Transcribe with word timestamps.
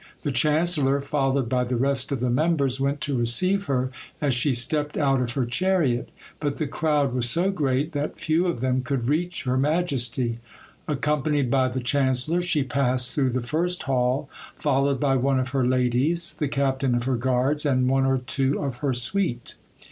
The 0.23 0.31
chancellor, 0.31 0.99
followed 0.99 1.47
by 1.47 1.63
the 1.63 1.75
rest 1.75 2.11
of 2.11 2.21
the 2.21 2.31
members, 2.31 2.79
went 2.79 3.01
to 3.01 3.15
receive 3.15 3.65
her 3.65 3.91
as 4.19 4.33
she 4.33 4.51
stepped 4.51 4.97
out 4.97 5.21
of 5.21 5.33
her 5.33 5.45
chariot; 5.45 6.09
but 6.39 6.57
the 6.57 6.65
crowd 6.65 7.13
was 7.13 7.29
so 7.29 7.51
great, 7.51 7.91
that 7.91 8.19
few 8.19 8.47
of 8.47 8.61
them 8.61 8.81
could 8.81 9.07
reach 9.07 9.43
her 9.43 9.57
majesty. 9.57 10.39
Accompanied 10.87 11.51
by 11.51 11.67
the 11.67 11.81
chancellor, 11.81 12.41
she 12.41 12.63
passed 12.63 13.13
through 13.13 13.29
the 13.29 13.41
first 13.43 13.83
hall, 13.83 14.27
followed 14.57 14.99
by 14.99 15.17
one 15.17 15.39
of 15.39 15.49
her 15.49 15.63
ladies, 15.67 16.33
the 16.33 16.47
captain 16.47 16.95
of 16.95 17.03
her 17.03 17.15
guards, 17.15 17.63
and 17.63 17.87
one 17.87 18.07
or 18.07 18.17
two 18.17 18.59
of 18.59 18.77
her 18.77 18.95
suite. 18.95 19.53